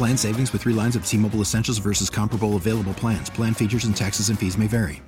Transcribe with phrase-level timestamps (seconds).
[0.00, 3.28] Plan savings with three lines of T Mobile Essentials versus comparable available plans.
[3.28, 5.02] Plan features and taxes and fees may vary.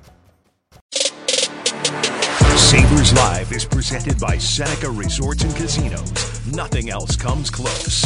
[2.55, 6.45] Sabres Live is presented by Seneca Resorts and Casinos.
[6.45, 8.05] Nothing else comes close.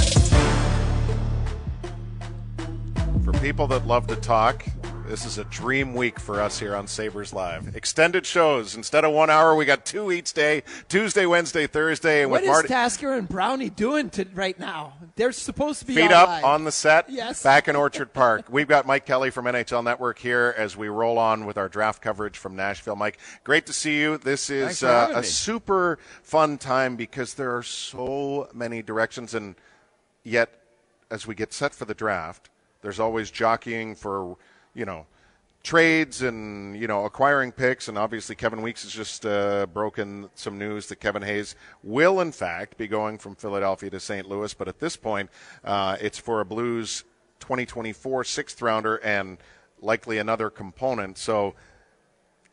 [3.26, 4.66] For people that love to talk,
[5.08, 7.76] this is a dream week for us here on Sabres Live.
[7.78, 8.76] Extended shows.
[8.76, 12.24] Instead of one hour, we got two each day Tuesday, Wednesday, Thursday.
[12.24, 12.68] And What with is Marty.
[12.68, 14.94] Tasker and Brownie doing to, right now?
[15.16, 16.44] They're supposed to be Feet up live.
[16.44, 17.42] on the set, Yes.
[17.42, 18.48] back in Orchard Park.
[18.50, 22.02] We've got Mike Kelly from NHL Network here as we roll on with our draft
[22.02, 22.98] coverage from Nashville.
[22.98, 24.18] Mike, great to see you.
[24.18, 25.24] This is uh, a me.
[25.24, 29.56] super fun time because there are so many directions, and
[30.26, 30.50] yet
[31.10, 32.50] as we get set for the draft,
[32.82, 34.36] there's always jockeying for
[34.78, 35.06] you know
[35.64, 37.90] trades and you know acquiring picks.
[37.90, 42.32] And obviously Kevin Weekes has just uh, broken some news that Kevin Hayes will in
[42.32, 44.30] fact be going from Philadelphia to St.
[44.30, 44.54] Louis.
[44.54, 45.30] But at this point
[45.66, 47.04] uh, it's for a Blues
[47.42, 49.38] 2024 sixth rounder and
[49.82, 51.18] likely another component.
[51.18, 51.54] So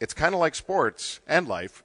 [0.00, 1.83] it's kind of like sports and life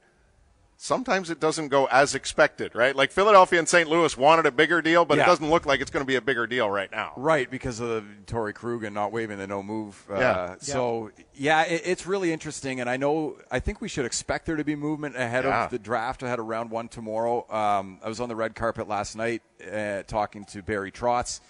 [0.82, 3.90] sometimes it doesn't go as expected right like Philadelphia and St.
[3.90, 5.24] Louis wanted a bigger deal but Yeah.
[5.24, 7.82] it doesn't look like it's going to be a bigger deal right now Right, because
[7.82, 10.02] of Tory Krugen not waving the no move.
[10.10, 10.56] Uh, Yeah.
[10.60, 14.56] So yeah, it, it's really interesting, and I know I think we should expect there
[14.56, 15.66] to be movement ahead Yeah.
[15.66, 17.46] of the draft, ahead of round one tomorrow.
[17.54, 21.42] Um, I was on the red carpet last night uh, talking to Barry Trotz.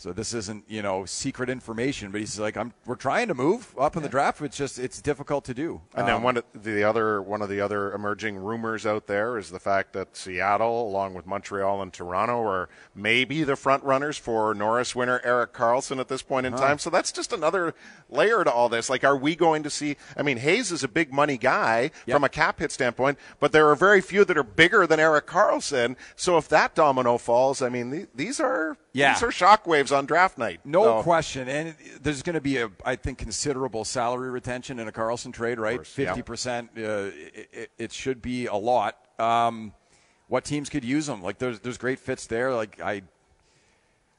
[0.00, 3.74] So this isn't you know secret information, but he's like, I'm we're trying to move
[3.78, 4.40] up in the draft.
[4.40, 5.82] It's just it's difficult to do.
[5.94, 9.36] And then Um, one of the other one of the other emerging rumors out there
[9.36, 14.16] is the fact that Seattle, along with Montreal and Toronto, are maybe the front runners
[14.16, 16.78] for Norris winner Erik Karlsson at this point in time.
[16.78, 17.74] So that's just another
[18.08, 18.88] layer to all this.
[18.88, 19.96] Like, are we going to see?
[20.16, 22.14] I mean, Hayes is a big money guy Yep.
[22.16, 25.26] from a cap hit standpoint, but there are very few that are bigger than Erik
[25.26, 25.96] Karlsson.
[26.16, 29.12] So if that domino falls, I mean, th- these are Yeah.
[29.12, 30.60] these are shockwaves on draft night.
[30.64, 34.92] No question, and there's going to be a, I think, considerable salary retention in a
[34.92, 35.86] Karlsson trade, right?
[35.86, 36.70] Fifty percent.
[36.76, 38.96] Uh, it, it, it should be a lot.
[39.18, 39.72] Um,
[40.28, 41.22] what teams could use them?
[41.22, 42.54] Like, there's there's great fits there.
[42.54, 43.02] Like, I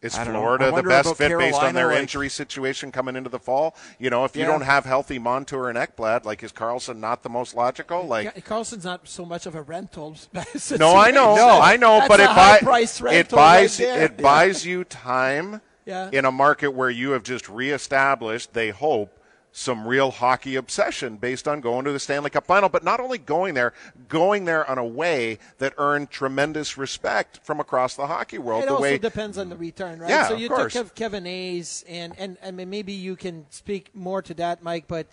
[0.02, 0.40] Is I don't know.
[0.40, 3.38] I Florida the best about fit based on their like- injury situation coming into the
[3.38, 3.76] fall?
[4.00, 4.48] You know, if you Yeah.
[4.48, 8.04] don't have healthy Montour and Ekblad, like is Karlsson not the most logical?
[8.08, 10.16] Like, Ca- Karlsson's not so much of a rental.
[10.80, 13.80] no, I know, no, I know, That's but a it, high buy, price it buys
[13.80, 14.02] right there.
[14.06, 16.10] it buys you time Yeah.
[16.12, 18.54] in a market where you have just reestablished.
[18.54, 19.18] They hope.
[19.54, 23.18] Some real hockey obsession based on going to the Stanley Cup final, but not only
[23.18, 23.74] going there,
[24.08, 28.64] going there on a way that earned tremendous respect from across the hockey world.
[28.64, 30.10] It the also way depends on the return, right?
[30.10, 30.74] Yeah, so of you course.
[30.74, 34.86] took Kevin Hayes, and, and mean maybe you can speak more to that, Mike.
[34.88, 35.08] But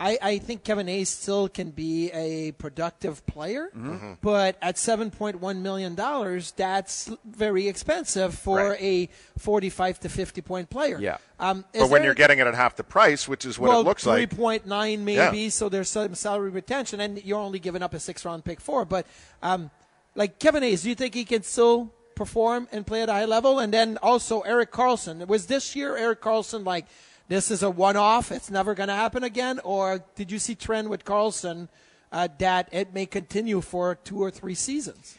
[0.00, 4.12] I, I think Kevin Hayes still can be a productive player, Mm-hmm.
[4.20, 8.80] but at seven point one million dollars, that's very expensive for Right.
[8.80, 10.98] a forty-five to fifty point player.
[11.00, 11.18] Yeah.
[11.40, 13.84] Um, but when you're getting it at half the price, which is what well, it
[13.84, 18.00] looks like, 3.9 maybe, so there's some salary retention, and you're only giving up a
[18.00, 18.84] six round pick for.
[18.84, 19.06] But
[19.42, 19.70] um,
[20.14, 23.24] like Kevin Hayes, do you think he can still perform and play at a high
[23.24, 23.58] level?
[23.60, 25.26] And then also Erik Karlsson.
[25.28, 26.86] Was this year Erik Karlsson like
[27.28, 28.32] this is a one off?
[28.32, 31.68] It's never going to happen again, or did you see trend with Karlsson
[32.10, 35.16] uh, that it may continue for two or three seasons?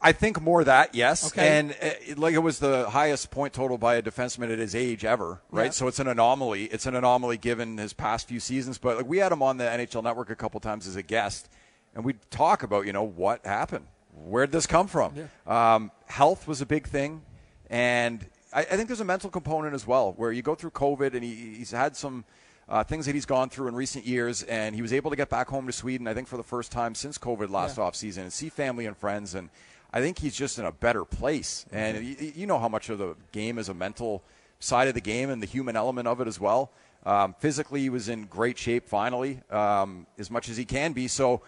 [0.00, 1.58] I think more that yes, Okay.
[1.58, 1.74] and uh,
[2.06, 5.42] it- like it was the highest point total by a defenseman at his age ever,
[5.50, 5.66] right?
[5.66, 5.70] Yeah.
[5.72, 6.64] So it's an anomaly.
[6.64, 8.78] It's an anomaly given his past few seasons.
[8.78, 11.50] But like we had him on the NHL Network a couple times as a guest,
[11.94, 15.12] and we'd talk about you know what happened, where did this come from?
[15.46, 17.20] Um, health was a big thing,
[17.68, 21.14] and I, I think there's a mental component as well, where you go through COVID
[21.14, 22.24] and he, he's had some.
[22.66, 25.28] Uh, things that he's gone through in recent years, and he was able to get
[25.28, 27.84] back home to Sweden, I think, for the first time since COVID last Yeah.
[27.84, 29.34] offseason and see family and friends.
[29.34, 29.50] And
[29.92, 31.66] I think he's just in a better place.
[31.70, 34.22] And you, you know how much of the game is a mental
[34.60, 36.70] side of the game and the human element of it as well.
[37.04, 41.06] Um, physically, he was in great shape finally, um, as much as he can be.
[41.06, 41.42] So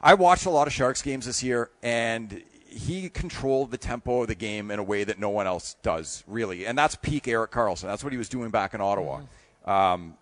[0.00, 4.28] I watched a lot of Sharks games this year, and he controlled the tempo of
[4.28, 6.66] the game in a way that no one else does, really.
[6.66, 7.82] And that's peak Erik Karlsson.
[7.82, 9.22] That's what he was doing back in Ottawa.
[9.64, 10.14] Um,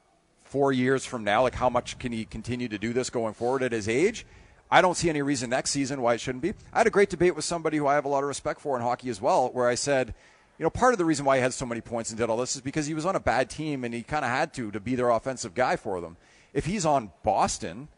[0.44, 3.62] four years from now, like how much can he continue to do this going forward
[3.62, 4.26] at his age?
[4.70, 6.54] I don't see any reason next season why it shouldn't be.
[6.72, 8.76] I had a great debate with somebody who I have a lot of respect for
[8.76, 10.14] in hockey as well, where I said,
[10.58, 12.36] you know, part of the reason why he had so many points and did all
[12.36, 14.70] this is because he was on a bad team and he kind of had to
[14.70, 16.16] to be their offensive guy for them.
[16.52, 17.88] If he's on Boston,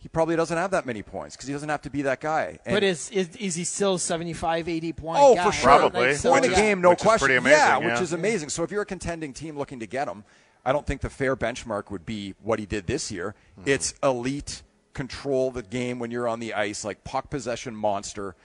[0.00, 2.58] he probably doesn't have that many points because he doesn't have to be that guy.
[2.64, 5.44] And But is, is is he still 75, 80 point Oh, guy?
[5.44, 5.64] for sure.
[5.64, 6.06] Probably.
[6.08, 6.56] Like, so, point a yeah.
[6.56, 7.26] game, no which is question.
[7.26, 7.92] pretty amazing, yeah, yeah.
[7.92, 8.48] which is amazing.
[8.48, 10.24] So if you're a contending team looking to get him,
[10.64, 13.34] I don't think the fair benchmark would be what he did this year.
[13.58, 13.68] Mm-hmm.
[13.70, 14.62] It's elite
[14.94, 18.36] control the game when you're on the ice, like puck possession monster,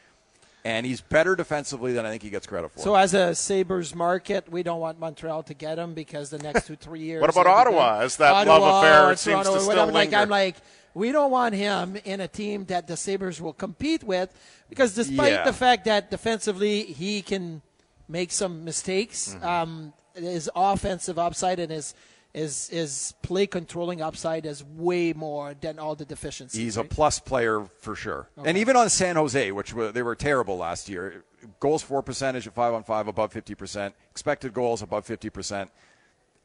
[0.66, 2.80] and he's better defensively than I think he gets credit for.
[2.80, 6.68] So as a Sabres market, we don't want Montreal to get him because the next
[6.68, 7.22] two, three years.
[7.22, 8.02] What about Ottawa?
[8.02, 9.92] Is that love affair or seems to Toronto or still whatever.
[9.92, 10.18] Like, linger?
[10.18, 10.56] I'm like,
[10.94, 14.34] we don't want him in a team that the Sabres will compete with
[14.70, 15.44] because despite Yeah.
[15.44, 17.62] the fact that defensively he can
[18.08, 19.46] make some mistakes, Mm-hmm.
[19.46, 21.96] um, his offensive upside and his
[22.34, 26.60] his his play controlling upside is way more than all the deficiencies.
[26.60, 28.30] He's a plus player for sure.
[28.44, 31.24] And even on San Jose, which were, they were terrible last year,
[31.60, 35.70] goals for percentage at five on five above fifty percent, expected goals above fifty percent.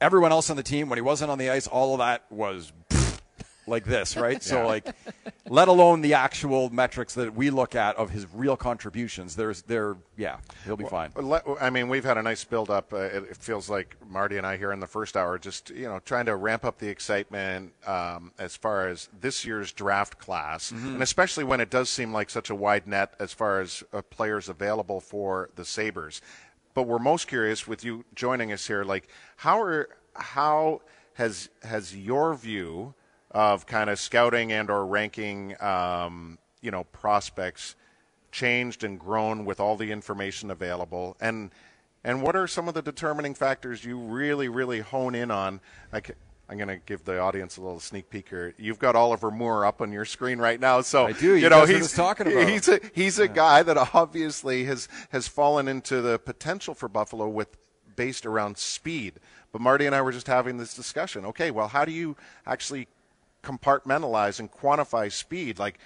[0.00, 2.72] Everyone else on the team, when he wasn't on the ice, all of that was
[3.68, 4.42] like this, right?
[4.42, 4.86] So like,
[5.48, 9.36] let alone the actual metrics that we look at of his real contributions.
[9.36, 11.12] There's there, yeah, he'll be fine.
[11.16, 12.92] Let- I mean, we've had a nice build up.
[12.92, 15.84] Uh, it, it feels like Marty and I here in the first hour, just you
[15.84, 20.70] know, trying to ramp up the excitement um, as far as this year's draft class,
[20.70, 24.02] and especially when it does seem like such a wide net as far as uh,
[24.02, 26.20] players available for the Sabres.
[26.74, 30.82] But we're most curious with you joining us here, like how are how
[31.14, 32.94] has has your view
[33.30, 37.76] of kind of scouting and or ranking, um, you know, prospects
[38.30, 41.50] changed and grown with all the information available and
[42.04, 45.60] and what are some of the determining factors you really really hone in on
[45.92, 46.14] like
[46.48, 48.54] I'm going to give the audience a little sneak peek here.
[48.56, 51.34] You've got Oliver Moore up on your screen right now, so I do.
[51.34, 55.28] You You know he's talking about he's a he's a guy that obviously has has
[55.28, 57.56] fallen into the potential for Buffalo with
[57.96, 59.20] based around speed.
[59.52, 61.26] But Marty and I were just having this discussion.
[61.26, 62.16] Okay, well, how do you
[62.46, 62.88] actually
[63.48, 65.58] compartmentalize and quantify speed?
[65.58, 65.78] Like,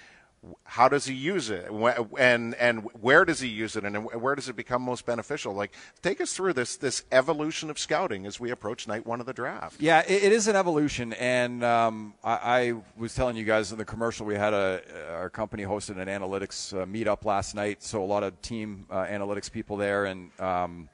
[0.65, 1.71] how does he use it,
[2.19, 5.53] and and where does he use it, and where does it become most beneficial?
[5.53, 5.71] Like,
[6.01, 9.33] take us through this this evolution of scouting as we approach night one of the
[9.33, 9.79] draft.
[9.79, 13.77] Yeah, it, it is an evolution, and um, I, I was telling you guys in
[13.77, 14.81] the commercial we had a
[15.11, 19.05] our company hosted an analytics uh, meetup last night, so a lot of team uh,
[19.05, 20.89] analytics people there, and um,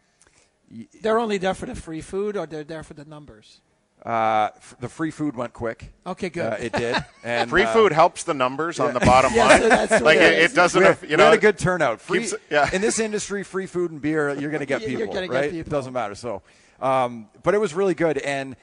[1.02, 3.62] They're only there for the free food, or they're there for the numbers.
[4.06, 5.92] Uh, f- the free food went quick.
[6.08, 6.54] Okay, good.
[6.54, 9.62] Uh, it did, and Free uh, food helps the numbers on the bottom Yeah, line.
[9.62, 10.52] so that's like it it, is.
[10.54, 12.00] it doesn't, we had, you we know, had a good turnout.
[12.00, 12.70] Free, keeps- yeah.
[12.74, 15.34] In this industry, free food and beer, you're going to get You're people, gonna get
[15.36, 15.52] right?
[15.52, 15.68] people.
[15.72, 16.16] It doesn't matter.
[16.16, 16.42] So,
[16.82, 18.56] um, but it was really good, and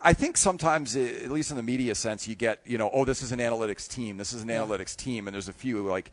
[0.00, 3.04] I think sometimes, uh, at least in the media sense, you get, you know, oh,
[3.04, 4.16] this is an analytics team.
[4.16, 6.10] This is an analytics team, and there's a few like,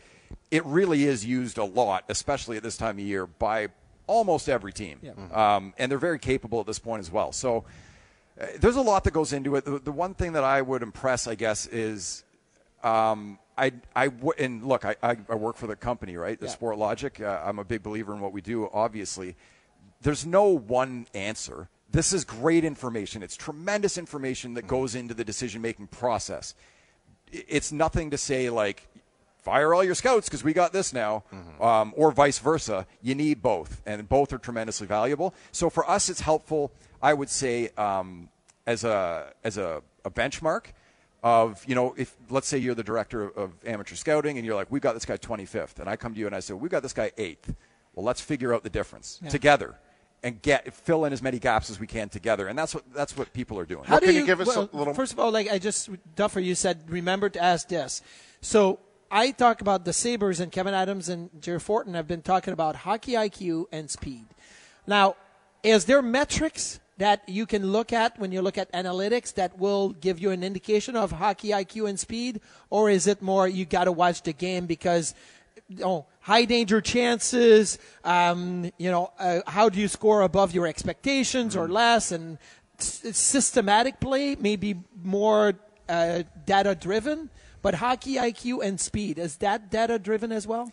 [0.50, 3.68] it really is used a lot, especially at this time of year by
[4.08, 5.00] almost every team,
[5.34, 7.32] um, and they're very capable at this point as well.
[7.32, 7.64] So.
[8.40, 9.66] Uh, there's a lot that goes into it.
[9.66, 12.24] The, the one thing that I would impress, I guess, is
[12.84, 16.40] um, I, I w- and look, I, I, I work for the company, right?
[16.40, 16.56] The Yeah.
[16.56, 17.22] Sportlogiq.
[17.24, 18.70] Uh, I'm a big believer in what we do.
[18.74, 19.36] Obviously,
[20.02, 21.70] there's no one answer.
[21.92, 23.24] This is great information.
[23.24, 26.54] It's tremendous information that goes into the decision making process.
[27.32, 28.88] It's nothing to say like
[29.46, 31.24] fire all your scouts because we got this now,
[31.62, 32.86] um, or vice versa.
[33.02, 35.34] You need both, and both are tremendously valuable.
[35.52, 36.72] So for us, it's helpful.
[37.02, 38.30] I would say um,
[38.66, 40.66] as a as a, a benchmark
[41.24, 44.56] of you know if let's say you're the director of, of amateur scouting and you're
[44.56, 46.68] like we got this guy 25th, and I come to you and I say we
[46.68, 47.54] got this guy eighth.
[47.94, 49.76] Well, let's figure out the difference together.
[50.24, 53.16] And get fill in as many gaps as we can together, and that's what that's
[53.16, 53.84] what people are doing.
[53.86, 55.88] How do can you, you give us a little- First of all, like I just
[56.16, 58.02] Duffer, you said remember to ask this.
[58.42, 58.80] So
[59.12, 62.76] I talk about the Sabres and Kevin Adams and Jerry Forton have been talking about
[62.76, 64.26] hockey IQ and speed.
[64.88, 65.16] Now,
[65.64, 69.90] is there metrics that you can look at when you look at analytics that will
[69.90, 73.86] give you an indication of hockey IQ and speed, or is it more you got
[73.86, 75.14] to watch the game because
[75.82, 77.78] oh, high danger chances.
[78.04, 82.12] Um, you know, uh, how do you score above your expectations or less?
[82.12, 82.38] And
[82.80, 85.54] s- systematic play may be more
[85.88, 87.30] uh, data driven,
[87.66, 90.72] but hockey IQ and speed is that data driven as well?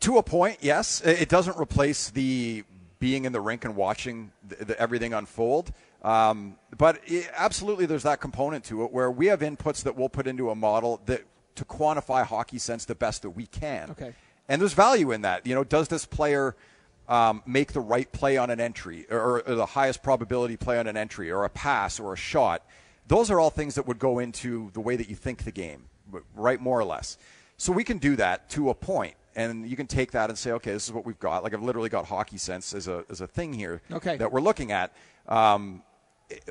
[0.00, 1.00] To a point, yes.
[1.02, 2.64] It doesn't replace the
[2.98, 5.72] being in the rink and watching the, the, everything unfold.
[6.02, 10.08] Um, but it, absolutely, there's that component to it where we have inputs that we'll
[10.08, 11.22] put into a model that
[11.54, 13.92] to quantify hockey sense the best that we can.
[13.92, 14.12] Okay.
[14.48, 15.46] And there's value in that.
[15.46, 16.56] You know, does this player
[17.08, 20.88] um, make the right play on an entry, or, or the highest probability play on
[20.88, 22.66] an entry, or a pass, or a shot?
[23.06, 25.84] Those are all things that would go into the way that you think the game,
[26.34, 26.60] right?
[26.60, 27.18] More or less.
[27.56, 30.52] So we can do that to a point and you can take that and say,
[30.52, 31.42] okay, this is what we've got.
[31.42, 34.16] Like I've literally got hockey sense as a as a thing here okay.
[34.16, 34.92] that we're looking at.
[35.28, 35.82] Um,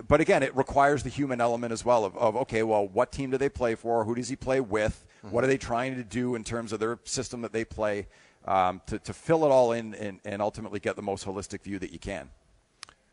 [0.08, 3.32] but again, it requires the human element as well of, of, okay, well, what team
[3.32, 4.04] do they play for?
[4.04, 5.06] Who does he play with?
[5.24, 5.34] Mm-hmm.
[5.34, 8.08] What are they trying to do in terms of their system that they play
[8.46, 11.80] um, to, to fill it all in and, and ultimately get the most holistic view
[11.80, 12.30] that you can?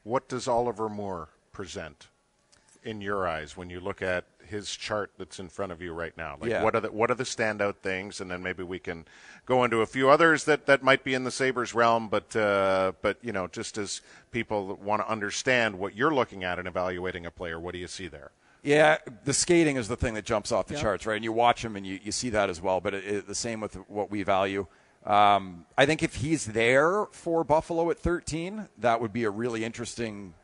[0.03, 2.09] What does Oliver Moore present
[2.83, 6.17] in your eyes when you look at his chart that's in front of you right
[6.17, 6.37] now?
[6.41, 6.63] Like, yeah.
[6.63, 9.05] what are the what are the standout things, and then maybe we can
[9.45, 12.93] go into a few others that, that might be in the Sabres realm, but uh,
[13.03, 14.01] but you know, just as
[14.31, 17.89] people want to understand what you're looking at and evaluating a player, what do you
[17.89, 18.31] see there?
[18.63, 21.15] Yeah, the skating is the thing that jumps off the charts, right?
[21.15, 22.81] And you watch him and you, you see that as well.
[22.81, 24.67] But it, it, the same with what we value.
[25.05, 29.65] Um, I think if he's there for Buffalo at 13, that would be a really
[29.65, 30.35] interesting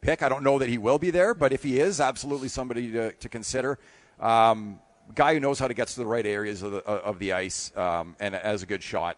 [0.00, 0.22] pick.
[0.22, 3.12] I don't know that he will be there, but if he is, absolutely somebody to,
[3.12, 3.78] to consider.
[4.18, 4.80] Um,
[5.14, 7.72] guy who knows how to get to the right areas of the, of the ice
[7.76, 9.16] um, and has a good shot.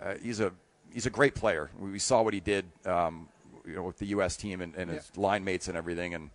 [0.00, 0.52] Uh, he's a
[0.92, 1.70] he's a great player.
[1.78, 3.28] We saw what he did, um,
[3.66, 4.36] you know, with the U.S.
[4.36, 6.14] team and, and his line mates and everything.
[6.14, 6.30] And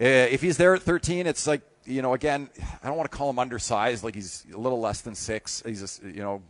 [0.00, 2.48] uh, if he's there at 13, it's like you know, again,
[2.82, 4.04] I don't want to call him undersized.
[4.04, 5.62] Like he's a little less than six.
[5.64, 6.42] He's just you know,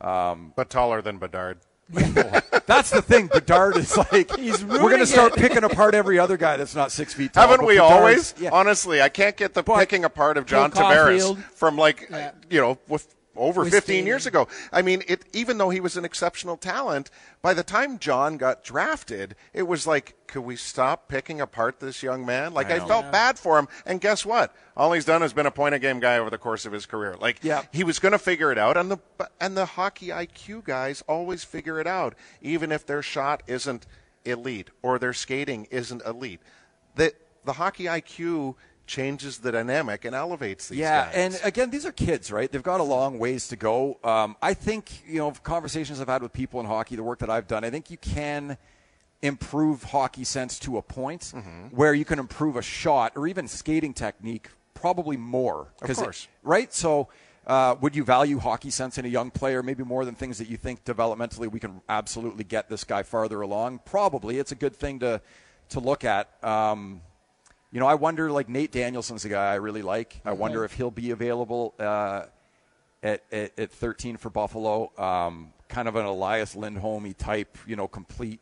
[0.00, 1.58] um, but taller than Bedard.
[1.90, 3.26] That's the thing.
[3.28, 6.90] Bedard is like he's we're going to start picking apart every other guy that's not
[6.92, 7.46] six feet tall.
[7.48, 8.34] Haven't we Bedard's, always?
[8.40, 8.50] Yeah.
[8.52, 11.44] Honestly, I can't get the But picking apart of John Bill Tavares Caulfield.
[11.54, 12.32] from like Yeah.
[12.50, 14.48] you know with over With 15 years ago.
[14.72, 17.10] I mean, it even though he was an exceptional talent,
[17.42, 22.02] by the time John got drafted, it was like, could we stop picking apart this
[22.02, 22.54] young man?
[22.54, 22.86] Like I I, know.
[22.86, 24.54] felt bad for him, and guess what?
[24.76, 26.86] All he's done has been a point a game guy over the course of his
[26.86, 27.16] career.
[27.20, 27.62] Like Yeah.
[27.72, 28.98] he was going to figure it out, and the
[29.40, 33.86] and the hockey IQ guys always figure it out, even if their shot isn't
[34.24, 36.40] elite or their skating isn't elite.
[36.96, 37.12] The
[37.44, 38.54] the hockey IQ
[38.86, 41.14] changes the dynamic and elevates these Yeah, guys.
[41.14, 42.50] and again, these are kids, right?
[42.50, 43.98] They've got a long ways to go.
[44.04, 47.30] Um, I think you know conversations I've had with people in hockey, the work that
[47.30, 47.64] I've done.
[47.64, 48.58] I think you can
[49.22, 51.68] improve hockey sense to a point Mm-hmm.
[51.74, 55.68] where you can improve a shot or even skating technique probably more.
[55.80, 56.28] Of 'Cause it- course.
[56.42, 56.72] right?
[56.72, 57.08] So.
[57.46, 60.48] Uh, would you value hockey sense in a young player maybe more than things that
[60.48, 63.78] you think developmentally we can absolutely get this guy farther along?
[63.84, 64.38] Probably.
[64.38, 65.20] It's a good thing to
[65.68, 66.30] to look at.
[66.42, 67.02] Um,
[67.74, 70.20] you know, I wonder, like Nate Danielson's a guy I really like.
[70.24, 72.26] I wonder if he'll be available uh,
[73.02, 74.92] at, at, at 13 for Buffalo.
[74.96, 78.38] Um, kind of an Elias Lindholm type, you know, complete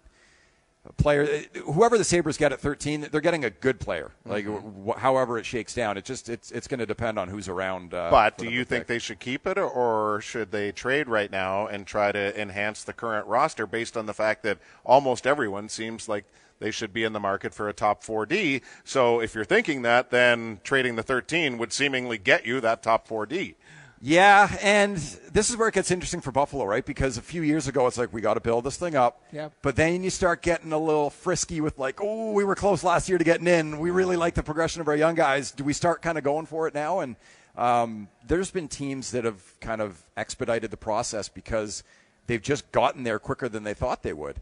[0.99, 1.27] player.
[1.65, 4.11] Whoever the Sabres get at 13, they're getting a good player.
[4.27, 7.49] Like, wh- however it shakes down, it just it's it's going to depend on who's
[7.49, 7.95] around.
[7.95, 8.87] Uh, But do you think pick.
[8.89, 12.93] they should keep it, or should they trade right now and try to enhance the
[12.93, 16.27] current roster based on the fact that almost everyone seems like
[16.63, 18.63] they should be in the market for a top 4D?
[18.85, 23.07] So if you're thinking that, then trading the 13 would seemingly get you that top
[23.07, 23.57] 4D.
[24.05, 26.85] Yeah, and this is where it gets interesting for Buffalo, right?
[26.85, 29.23] Because a few years ago, it's like we got to build this thing up.
[29.31, 29.53] Yep.
[29.63, 33.09] But then you start getting a little frisky with like, oh, we were close last
[33.09, 33.79] year to getting in.
[33.79, 35.53] We really like the progression of our young guys.
[35.53, 36.99] Do we start kind of going for it now?
[36.99, 37.15] And
[37.57, 41.85] um, there's been teams that have kind of expedited the process because
[42.27, 44.41] they've just gotten there quicker than they thought they would.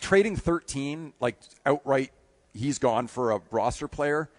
[0.00, 2.12] Trading 13, like outright,
[2.54, 4.30] he's gone for a roster player.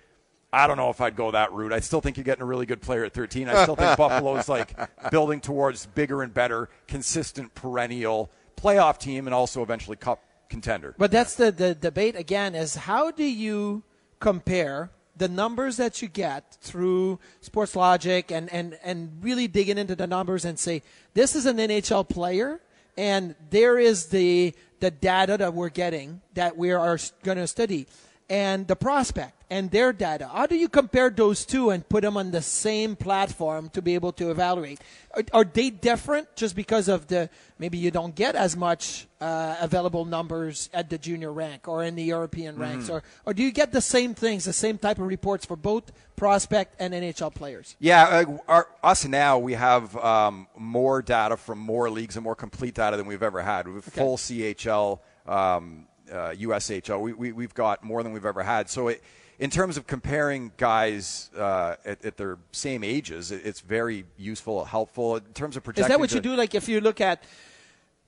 [0.53, 1.71] I don't know if I'd go that route.
[1.71, 3.47] I still think you're getting a really good player at 13.
[3.47, 4.75] I still think Buffalo's like
[5.09, 10.93] building towards bigger and better, consistent, perennial playoff team, and also eventually cup contender.
[10.97, 13.83] But that's the, the debate again is how do you
[14.19, 19.95] compare the numbers that you get through sports logic and, and, and really digging into
[19.95, 20.81] the numbers and say
[21.13, 22.59] this is an NHL player
[22.97, 27.87] and there is the the data that we're getting that we are going to study.
[28.29, 30.29] And the prospect and their data.
[30.31, 33.95] How do you compare those two and put them on the same platform to be
[33.95, 34.79] able to evaluate?
[35.13, 37.29] Are, are they different just because of the
[37.59, 41.95] maybe you don't get as much uh, available numbers at the junior rank or in
[41.95, 45.05] the European ranks, or or do you get the same things, the same type of
[45.05, 47.75] reports for both prospect and NHL players?
[47.79, 52.35] Yeah, uh, our, us now we have um, more data from more leagues and more
[52.35, 53.67] complete data than we've ever had.
[53.67, 57.01] We have full CHL, um, uh, USHL.
[57.01, 58.69] We, we, we've got more than we've ever had.
[58.69, 59.03] So it
[59.41, 65.15] in terms of comparing guys uh, at, at, their same ages, it's very useful, helpful
[65.15, 65.85] in terms of projecting.
[65.85, 66.35] Is that what you do?
[66.35, 67.23] Like if you look at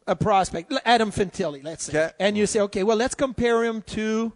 [0.05, 2.13] a prospect, Adam Fantilli, let's say, okay.
[2.19, 4.31] and you say, okay, well, let's compare him to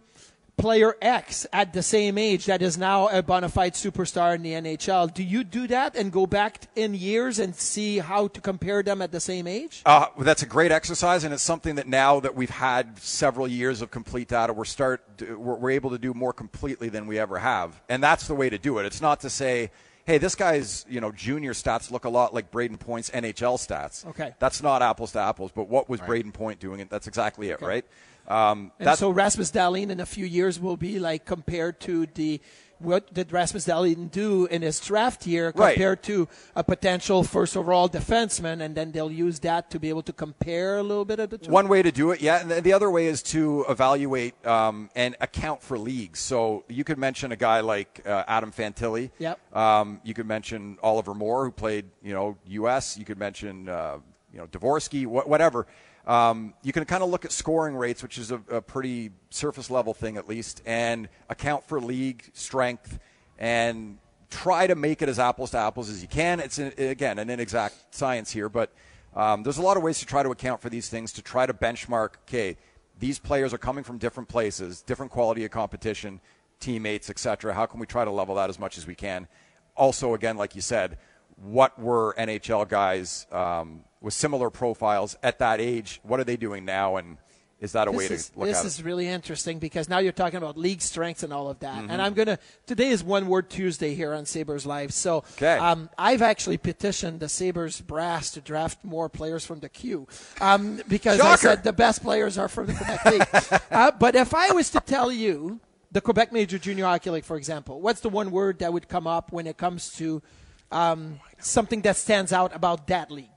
[0.58, 4.52] player X at the same age that is now a bona fide superstar in the
[4.52, 5.14] NHL.
[5.14, 9.00] Do you do that and go back in years and see how to compare them
[9.00, 9.82] at the same age?
[9.86, 13.80] Uh, that's a great exercise, and it's something that now that we've had several years
[13.80, 17.38] of complete data, we're start we're, we're able to do more completely than we ever
[17.38, 18.86] have, and that's the way to do it.
[18.86, 19.70] It's not to say
[20.08, 24.04] hey, this guy's you know junior stats look a lot like Brayden Point's NHL stats.
[24.06, 25.52] Okay, that's not apples to apples.
[25.54, 26.24] But what was right.
[26.24, 26.80] Brayden Point doing?
[26.80, 26.90] It?
[26.90, 27.66] That's exactly it, okay.
[27.66, 27.84] right?
[28.28, 32.40] Um, and so Rasmus Dahlin in a few years will be like compared to the
[32.78, 36.02] what did Rasmus Dahlin do in his draft year compared right.
[36.04, 40.12] to a potential first overall defenseman, and then they'll use that to be able to
[40.12, 41.50] compare a little bit of the two.
[41.50, 45.16] One way to do it, yeah, and the other way is to evaluate um, and
[45.20, 46.20] account for leagues.
[46.20, 49.10] So you could mention a guy like uh, Adam Fantilli.
[49.18, 49.56] Yep.
[49.56, 52.96] Um, you could mention Oliver Moore, who played, you know, U.S.
[52.96, 53.98] You could mention, uh,
[54.32, 55.66] you know, Dvorsky, wh- whatever.
[56.08, 59.70] Um, you can kind of look at scoring rates, which is a, a, pretty surface
[59.70, 62.98] level thing at least, and account for league strength
[63.38, 63.98] and
[64.30, 66.40] try to make it as apples to apples as you can.
[66.40, 68.72] It's, an, again, an inexact science here, but
[69.14, 71.44] um, there's a lot of ways to try to account for these things, to try
[71.44, 72.56] to benchmark, okay,
[72.98, 76.20] these players are coming from different places, different quality of competition,
[76.58, 77.52] teammates, etc.
[77.52, 79.28] How can we try to level that as much as we can?
[79.76, 80.96] Also, again, like you said,
[81.36, 86.00] what were NHL guys um, with similar profiles at that age.
[86.02, 86.96] What are they doing now?
[86.96, 87.18] And
[87.60, 88.64] is that a this way is, to look this at it?
[88.64, 91.78] This is really interesting because now you're talking about league strengths and all of that.
[91.78, 91.90] Mm-hmm.
[91.90, 94.92] And I'm going to, today is One Word Tuesday here on Sabres Live.
[94.92, 95.58] So okay.
[95.58, 100.06] um, I've actually petitioned the Sabres brass to draft more players from the Q
[100.40, 101.30] um, because Shocker.
[101.30, 103.60] I said the best players are from the Quebec League.
[103.72, 107.36] uh, but if I was to tell you, the Quebec Major Junior Hockey League, for
[107.36, 110.22] example, what's the one word that would come up when it comes to
[110.70, 113.30] um, something that stands out about that league?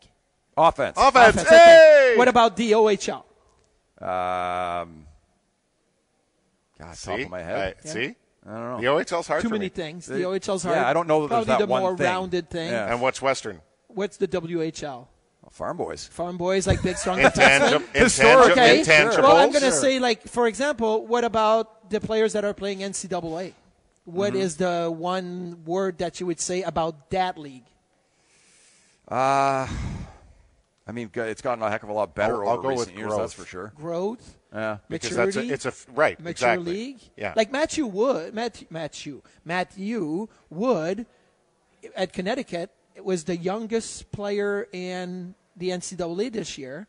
[0.68, 0.98] Offense.
[0.98, 1.36] Offense.
[1.36, 1.50] Offense.
[1.50, 2.10] Hey!
[2.12, 2.18] Okay.
[2.18, 3.24] What about the OHL?
[4.02, 5.06] Um,
[6.80, 7.12] God, see?
[7.12, 7.76] top of my head.
[7.86, 7.92] yeah.
[7.92, 8.16] See?
[8.46, 8.96] I don't know.
[8.98, 9.70] The OHL's hard Too for many me.
[9.70, 10.06] things.
[10.08, 10.76] The OHL's hard.
[10.78, 12.06] Yeah, I don't know that Probably there's that the one more thing.
[12.08, 12.72] rounded thing.
[12.72, 12.92] Yeah.
[12.92, 13.62] And what's Western?
[13.88, 15.08] What's the WHL?
[15.52, 16.08] Farm boys.
[16.08, 17.86] Farm boys like big strong Intangible.
[17.88, 18.04] defensemen.
[18.04, 18.52] Intangible.
[18.54, 18.82] Okay.
[18.82, 19.22] Intangibles.
[19.22, 19.82] Well, I'm going to Sure.
[19.82, 23.54] say, like, for example, what about the players that are playing NCAA?
[24.06, 24.42] What Mm-hmm.
[24.42, 27.66] is the one word that you would say about that league?
[29.08, 29.68] Uh,
[30.92, 32.98] I mean, it's gotten a heck of a lot better I'll- I'll over go recent
[32.98, 33.20] years, growth.
[33.22, 33.72] that's for sure.
[33.78, 34.80] Growth, Yeah.
[34.90, 35.48] Because maturity.
[35.48, 36.74] that's a, it's a right mature exactly.
[36.74, 37.00] league.
[37.16, 37.34] Yeah.
[37.38, 41.06] Like Matthew Wood, Matthew, Matthew, Matthew Wood
[41.96, 46.88] at Connecticut was the youngest player in the NCAA this year.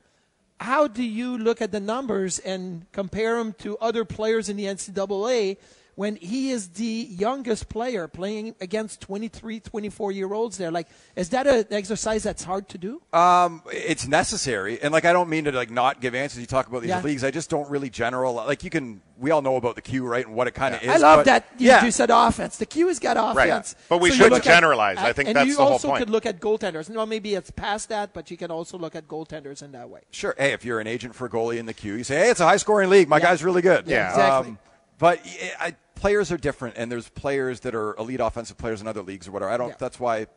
[0.58, 4.64] How do you look at the numbers and compare them to other players in the
[4.66, 5.58] NCAA
[5.94, 10.70] when he is the youngest player playing against 23, 24 year olds there?
[10.70, 13.02] Like, is that an exercise that's hard to do?
[13.12, 16.40] Um, it's necessary, and like I don't mean to like not give answers.
[16.40, 17.02] You talk about these Yeah.
[17.02, 18.34] leagues, I just don't really general.
[18.34, 20.80] Like you can, we all know about the Q, right, and what it kind of
[20.82, 20.90] I is.
[20.90, 22.56] I love but- that you, yeah, you said offense.
[22.56, 23.74] The Q has got offense.
[23.88, 24.98] But we you shouldn't look at- generalize.
[24.98, 25.68] I think that's the whole point.
[25.68, 25.98] you also point.
[25.98, 26.88] could look at goaltenders.
[26.88, 30.00] No, maybe it's past that, but you can also look at goaltenders in that way.
[30.10, 30.34] Sure.
[30.38, 32.40] Hey, if you're an agent for a goalie in the Q, you say, "Hey, it's
[32.40, 33.08] a high-scoring league.
[33.08, 33.24] My Yeah.
[33.24, 34.50] guy's really good." Yeah, exactly.
[34.52, 34.58] Um,
[35.02, 38.86] but I, I, players are different, and there's players that are elite offensive players in
[38.86, 39.50] other leagues or whatever.
[39.50, 39.70] I don't.
[39.70, 39.74] Yeah.
[39.76, 40.28] That's why.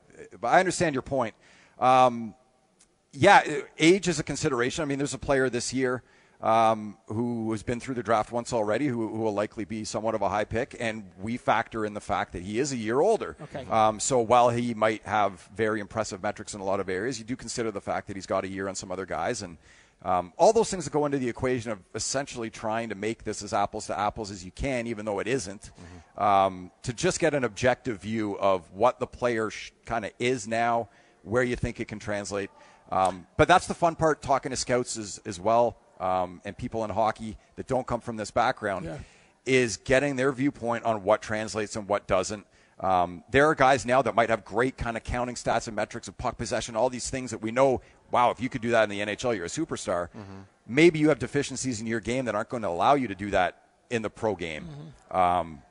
[0.41, 1.35] But I understand your point.
[1.77, 2.33] Um,
[3.13, 3.43] yeah,
[3.77, 4.81] age is a consideration.
[4.81, 6.01] I mean, there's a player this year
[6.41, 10.15] um, who has been through the draft once already, who, who will likely be somewhat
[10.15, 13.01] of a high pick, and we factor in the fact that he is a year
[13.01, 13.37] older.
[13.43, 13.69] Okay.
[13.69, 17.25] Um, so while he might have very impressive metrics in a lot of areas, you
[17.25, 19.59] do consider the fact that he's got a year on some other guys, and
[20.05, 23.41] um, all those things that go into the equation of essentially trying to make this
[23.41, 25.71] as apples to apples as you can, even though it isn't,
[26.17, 30.47] um, to just get an objective view of what the player sh- kind of is
[30.47, 30.89] now,
[31.23, 32.51] where you think it can translate.
[32.91, 36.83] Um, but that's the fun part talking to scouts as, as well um, and people
[36.83, 38.97] in hockey that don't come from this background Yeah.
[39.47, 42.45] is getting their viewpoint on what translates and what doesn't.
[42.79, 46.07] Um, there are guys now that might have great kind of counting stats and metrics
[46.07, 47.81] of puck possession, all these things that we know.
[48.11, 50.09] Wow, if you could do that in the NHL, you're a superstar.
[50.67, 53.31] Maybe you have deficiencies in your game that aren't going to allow you to do
[53.31, 54.67] that in the pro game.
[55.11, 55.61] Um,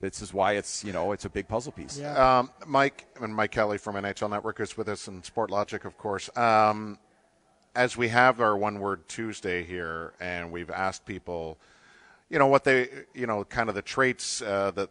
[0.00, 1.98] this is why it's you know it's a big puzzle piece.
[1.98, 2.38] Yeah.
[2.38, 6.34] Um, Mike and Mike Kelly from NHL Network is with us and Sportlogiq, of course.
[6.36, 6.98] Um,
[7.74, 11.58] as we have our One Word Tuesday here, and we've asked people,
[12.28, 14.90] you know, what they, you know, kind of the traits uh, that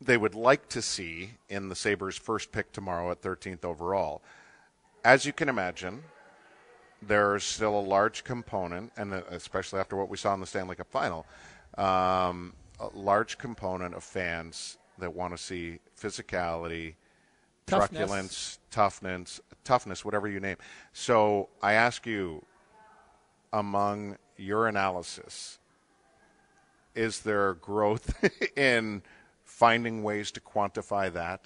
[0.00, 4.22] they would like to see in the Sabres' first pick tomorrow at 13th overall.
[5.04, 6.02] As you can imagine,
[7.02, 10.90] there's still a large component, and especially after what we saw in the Stanley Cup
[10.90, 11.26] final,
[11.78, 16.94] um, a large component of fans that want to see physicality,
[17.66, 17.98] Toughness.
[17.98, 20.56] truculence, toughness, toughness, whatever you name.
[20.92, 22.44] So I ask you,
[23.52, 25.58] among your analysis,
[26.94, 28.14] is there growth
[28.56, 29.02] in
[29.60, 31.42] finding ways to quantify that?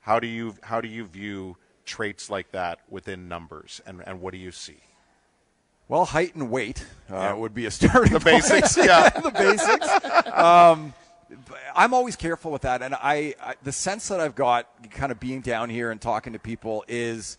[0.00, 4.32] How do you how do you view traits like that within numbers, and, and what
[4.32, 4.78] do you see?
[5.86, 8.14] Well, height and weight uh, would be a starting.
[8.14, 9.10] The basics, yeah.
[9.10, 9.88] the basics.
[10.32, 10.94] Um,
[11.76, 15.20] I'm always careful with that, and I, I the sense that I've got, kind of
[15.20, 17.36] being down here and talking to people, is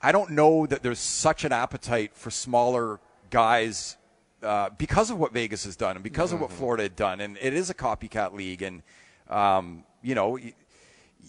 [0.00, 3.96] I don't know that there's such an appetite for smaller guys
[4.42, 7.36] uh, because of what Vegas has done and because of what Florida had done, and
[7.40, 8.82] it is a copycat league, and
[9.28, 10.52] um, you know, you,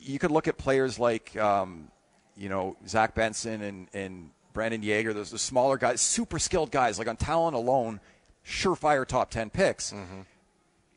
[0.01, 1.89] you could look at players like um,
[2.37, 5.13] you know Zach Benson and and Brayden Yager.
[5.13, 7.99] Those the smaller guys, super skilled guys, like on talent alone,
[8.45, 9.93] surefire top ten picks.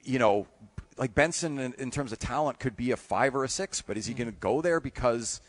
[0.05, 0.47] You know,
[0.97, 3.97] like Benson in, in terms of talent could be a five or a six, but
[3.97, 5.41] is he going to go there because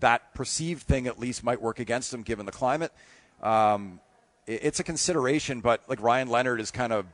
[0.00, 2.92] that perceived thing at least might work against him given the climate?
[3.42, 4.00] Um,
[4.50, 7.06] it's a consideration, but like Ryan Leonard is kind of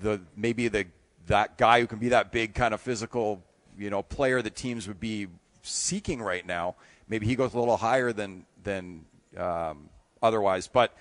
[0.00, 0.86] the maybe the
[1.26, 3.42] that guy who can be that big kind of physical,
[3.78, 5.26] you know, player that teams would be
[5.62, 6.74] seeking right now.
[7.08, 9.04] Maybe he goes a little higher than than
[9.36, 9.88] um,
[10.22, 10.92] otherwise, but.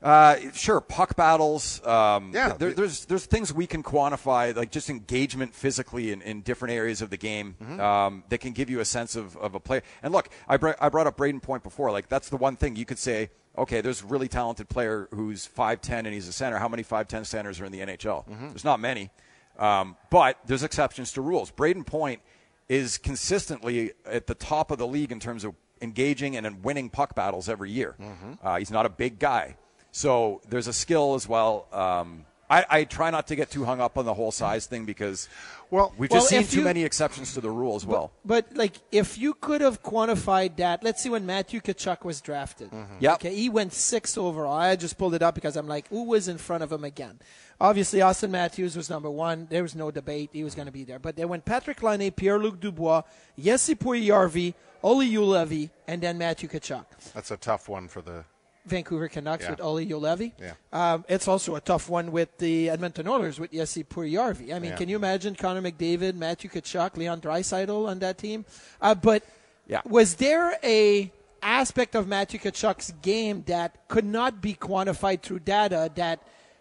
[0.00, 1.84] Uh, sure, puck battles.
[1.84, 2.52] Um, Yeah.
[2.52, 7.02] there, there's there's things we can quantify, like just engagement physically in, in different areas
[7.02, 9.82] of the game um, that can give you a sense of, of a player.
[10.04, 11.90] And look, I, br- I brought up Brayden Point before.
[11.90, 13.30] Like that's the one thing you could say.
[13.58, 16.58] Okay, there's a really talented player who's five ten and he's a center.
[16.58, 18.24] How many five ten centers are in the NHL?
[18.50, 19.10] There's not many,
[19.58, 21.50] um, but there's exceptions to rules.
[21.50, 22.20] Brayden Point
[22.68, 27.14] is consistently at the top of the league in terms of engaging and winning puck
[27.14, 27.94] battles every year.
[28.42, 29.56] Uh, he's not a big guy.
[29.90, 31.66] So there's a skill as well.
[31.72, 34.84] Um, I, I try not to get too hung up on the whole size thing
[34.86, 35.28] because
[35.70, 38.10] Well- we've Well, just seen too you- many exceptions to the rule as well.
[38.24, 42.70] But like, if you could have quantified that, let's see when Matthew Tkachuk was drafted.
[42.70, 42.94] Mm-hmm.
[43.00, 43.14] Yep.
[43.16, 44.54] Okay, he went six overall.
[44.54, 47.18] I just pulled it up because I'm like, who was in front of him again?
[47.60, 49.46] Obviously, Auston Matthews was number one.
[49.50, 51.00] There was no debate; he was going to be there.
[51.00, 53.02] But they went Patrick Laine, Pierre-Luc Dubois,
[53.36, 56.84] Jesse Puljujärvi, Olli Juolevi, and then Matthew Tkachuk.
[57.14, 58.24] That's a tough one for the.
[58.68, 59.50] Vancouver Canucks Yeah.
[59.50, 60.32] with Olli Juolevi.
[60.40, 60.52] Yeah.
[60.72, 64.52] Um, it's also a tough one with the Edmonton Oilers with Jesse Puljujärvi.
[64.54, 64.76] I mean, Yeah.
[64.76, 68.44] can you imagine Connor McDavid, Matthew Tkachuk, Leon Draisaitl on that team?
[68.80, 69.22] Uh, but
[69.66, 69.80] Yeah.
[69.84, 71.10] was there a
[71.42, 76.20] aspect of Matthew Tkachuk's game that could not be quantified through data that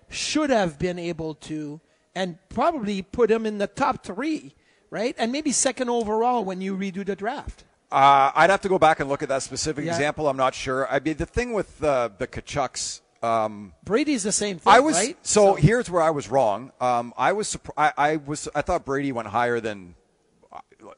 [0.10, 1.80] should have been able to
[2.16, 4.54] and probably put him in the top three,
[4.90, 5.16] right?
[5.18, 7.64] And maybe second overall when you redo the draft.
[7.92, 9.92] Uh, I'd have to go back and look at that specific Yeah.
[9.92, 10.28] example.
[10.28, 10.88] I'm not sure.
[10.92, 13.02] I mean, the thing with uh, the Tkachuks.
[13.24, 15.18] Um, Brady's the same thing, I was right?
[15.24, 16.72] so, here's where I was wrong.
[16.80, 19.96] Um, I was surpri- I, I was I thought Brady went higher than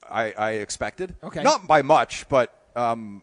[0.09, 1.15] I, I expected.
[1.23, 1.43] Okay.
[1.43, 3.21] not by much, but um,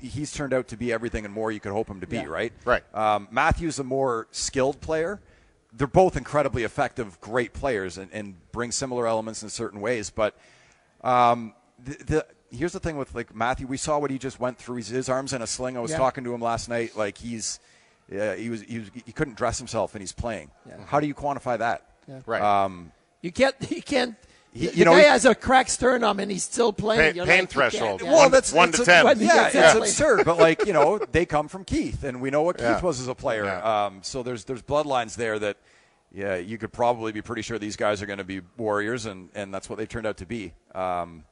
[0.00, 2.16] he's turned out to be everything and more you could hope him to be.
[2.16, 2.26] Yeah.
[2.26, 2.52] Right.
[2.64, 2.84] Right.
[2.94, 5.20] Um, Matthew's a more skilled player.
[5.72, 10.10] They're both incredibly effective, great players, and, and bring similar elements in certain ways.
[10.10, 10.36] But
[11.02, 12.26] um, the, the
[12.56, 13.66] here's the thing with like Matthew.
[13.66, 14.76] We saw what he just went through.
[14.76, 15.76] He's, his arms in a sling.
[15.76, 15.98] I was Yeah.
[15.98, 16.96] talking to him last night.
[16.96, 17.60] Like he's
[18.10, 20.50] yeah, he was he was he couldn't dress himself and he's playing.
[20.86, 21.82] How do you quantify that?
[22.26, 22.40] Right.
[22.42, 22.92] Um,
[23.22, 23.54] You can't.
[23.70, 24.14] You can't.
[24.52, 27.00] He- the you know, guy he- has a cracked sternum and he's still playing.
[27.02, 28.00] Pain- You're pain like, threshold.
[28.00, 28.06] yeah.
[28.10, 29.04] One- well, that's one it's to a- 10.
[29.04, 29.82] When- Yeah, Exactly.
[29.82, 30.24] it's absurd.
[30.24, 32.80] But like you know, they come from Keith, and we know what Keith Yeah.
[32.80, 33.44] was as a player.
[33.44, 33.86] Yeah.
[33.86, 35.58] Um, so there's there's bloodlines there that
[36.12, 39.28] yeah, you could probably be pretty sure these guys are going to be warriors, and
[39.34, 40.54] and that's what they turned out to be.
[40.74, 41.24] Um,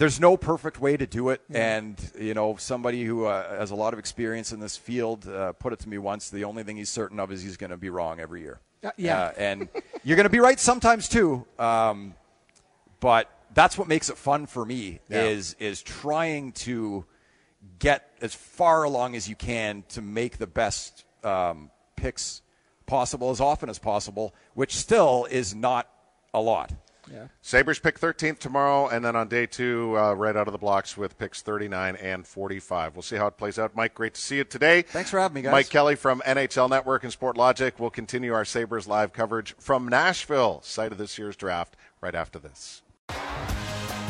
[0.00, 3.74] there's no perfect way to do it, and you know somebody who uh, has a
[3.74, 6.30] lot of experience in this field uh, put it to me once.
[6.30, 8.60] The only thing he's certain of is he's going to be wrong every year.
[8.82, 9.20] Uh, yeah.
[9.20, 9.68] Uh, and
[10.02, 11.44] you're going to be right sometimes too.
[11.58, 12.14] Um,
[13.00, 15.24] but that's what makes it fun for me Yeah.
[15.24, 17.04] is is trying to
[17.78, 22.40] get as far along as you can to make the best um, picks
[22.86, 25.90] possible as often as possible, which still is not
[26.32, 26.72] a lot.
[27.42, 30.96] Sabres pick 13th tomorrow, and then on day two, uh, right out of the blocks
[30.96, 32.94] with picks 39 and 45.
[32.94, 33.74] We'll see how it plays out.
[33.74, 34.82] Mike, great to see you today.
[34.82, 35.52] Thanks for having me, guys.
[35.52, 37.78] Mike Kelly from NHL Network and Sportlogiq.
[37.78, 42.38] We'll continue our Sabres live coverage from Nashville, site of this year's draft, right after
[42.38, 42.82] this.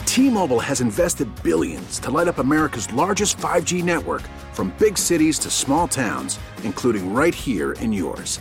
[0.07, 5.51] T-Mobile has invested billions to light up America's largest 5G network from big cities to
[5.51, 8.41] small towns, including right here in yours.